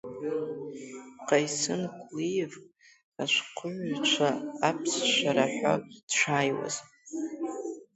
Ҟаисын 1.27 1.81
Кәлиев 2.05 2.53
ашәҟәыҩҩцәа 3.21 4.29
аԥсшәа 4.67 5.31
раҳәо 5.35 5.73
дшааиуаз… 6.07 6.75